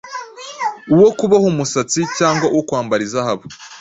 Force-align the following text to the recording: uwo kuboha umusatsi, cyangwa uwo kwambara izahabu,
uwo 0.95 1.09
kuboha 1.19 1.45
umusatsi, 1.53 1.99
cyangwa 2.17 2.45
uwo 2.53 2.63
kwambara 2.67 3.01
izahabu, 3.07 3.45